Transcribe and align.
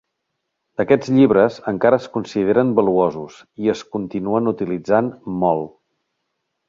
Aquests 0.83 1.09
llibres 1.17 1.59
encara 1.71 1.99
es 2.03 2.07
consideren 2.17 2.71
valuosos 2.79 3.37
i 3.67 3.71
es 3.75 3.85
continuen 3.97 4.53
utilitzant 4.53 5.13
molt. 5.45 5.71